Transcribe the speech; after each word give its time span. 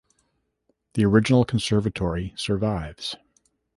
The 0.95 1.05
original 1.05 1.45
conservatory 1.45 2.33
survives. 2.35 3.15